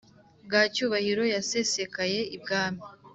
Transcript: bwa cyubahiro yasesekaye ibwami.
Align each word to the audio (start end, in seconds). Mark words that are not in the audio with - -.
bwa 0.45 0.61
cyubahiro 0.73 1.23
yasesekaye 1.35 2.19
ibwami. 2.35 2.81